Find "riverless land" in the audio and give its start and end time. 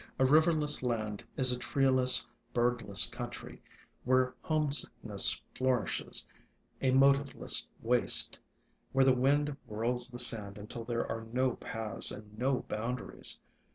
0.25-1.23